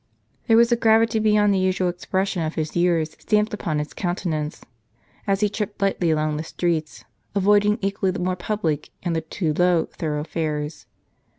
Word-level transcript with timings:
There 0.47 0.57
was 0.57 0.71
a 0.71 0.75
gravity 0.75 1.19
beyond 1.19 1.53
the 1.53 1.59
usual 1.59 1.87
expression 1.87 2.41
of 2.41 2.55
his 2.55 2.75
years 2.75 3.11
stamped 3.19 3.53
upon 3.53 3.79
Ids 3.79 3.93
countenance, 3.93 4.63
as 5.27 5.43
lie 5.43 5.47
tripped 5.47 5.79
lightly 5.79 6.09
along 6.09 6.37
the 6.37 6.43
streets, 6.43 7.05
avoiding 7.35 7.77
equally 7.83 8.11
the 8.11 8.17
more 8.17 8.35
public, 8.35 8.89
and 9.03 9.15
the 9.15 9.21
too 9.21 9.53
low, 9.53 9.85
thoroughfares. 9.93 10.87